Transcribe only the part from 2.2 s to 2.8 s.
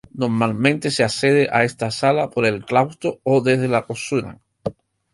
por el